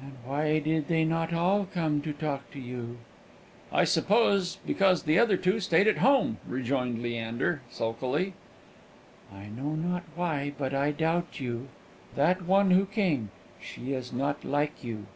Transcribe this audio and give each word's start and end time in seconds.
"And 0.00 0.14
why 0.26 0.58
did 0.58 0.88
they 0.88 1.04
not 1.04 1.32
all 1.32 1.66
come 1.72 2.00
to 2.02 2.12
talk 2.12 2.42
with 2.52 2.64
you?" 2.64 2.98
"I 3.70 3.84
suppose 3.84 4.56
because 4.66 5.04
the 5.04 5.20
other 5.20 5.36
two 5.36 5.60
stayed 5.60 5.86
at 5.86 5.98
home," 5.98 6.38
rejoined 6.48 7.00
Leander, 7.00 7.62
sulkily. 7.70 8.32
"I 9.32 9.46
know 9.46 9.76
not 9.76 10.02
why, 10.16 10.52
but 10.58 10.74
I 10.74 10.90
doubt 10.90 11.38
you; 11.38 11.68
that 12.16 12.42
one 12.42 12.72
who 12.72 12.86
came, 12.86 13.30
she 13.60 13.92
is 13.92 14.12
not 14.12 14.44
like 14.44 14.82
you!" 14.82 15.06